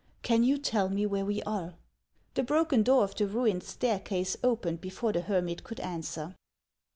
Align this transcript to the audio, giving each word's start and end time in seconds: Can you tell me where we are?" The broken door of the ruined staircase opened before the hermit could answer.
Can 0.23 0.41
you 0.41 0.57
tell 0.57 0.89
me 0.89 1.05
where 1.05 1.25
we 1.27 1.43
are?" 1.43 1.75
The 2.33 2.41
broken 2.41 2.81
door 2.81 3.03
of 3.03 3.13
the 3.13 3.27
ruined 3.27 3.61
staircase 3.61 4.35
opened 4.43 4.81
before 4.81 5.13
the 5.13 5.21
hermit 5.21 5.63
could 5.63 5.79
answer. 5.79 6.33